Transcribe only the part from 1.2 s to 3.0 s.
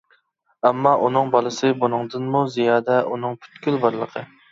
بالىسى بۇنىڭدىنمۇ زىيادە،